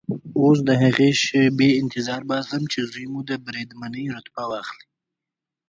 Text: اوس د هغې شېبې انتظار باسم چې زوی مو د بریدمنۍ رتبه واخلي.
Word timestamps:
اوس 0.41 0.57
د 0.67 0.69
هغې 0.83 1.09
شېبې 1.23 1.69
انتظار 1.81 2.21
باسم 2.31 2.61
چې 2.71 2.79
زوی 2.91 3.05
مو 3.11 3.21
د 3.29 3.31
بریدمنۍ 3.45 4.05
رتبه 4.15 4.43
واخلي. 4.51 4.85